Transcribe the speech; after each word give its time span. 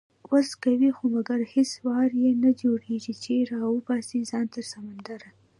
وس 0.31 0.49
کوي 0.63 0.89
خو 0.95 1.03
مګر 1.15 1.39
هیڅ 1.53 1.71
وار 1.87 2.09
یې 2.23 2.31
نه 2.43 2.51
جوړیږي، 2.61 3.13
چې 3.23 3.33
راوباسي 3.51 4.19
ځان 4.29 4.45
تر 4.53 4.63
سمندره 4.71 5.27